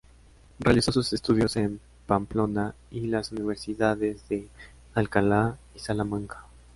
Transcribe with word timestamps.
Realizó 0.57 0.91
sus 0.91 1.13
estudios 1.13 1.55
en 1.57 1.79
Pamplona 2.07 2.73
y 2.89 3.01
las 3.01 3.31
universidades 3.31 4.27
de 4.29 4.47
Alcalá 4.95 5.59
y 5.75 5.79
Salamanca. 5.79 6.43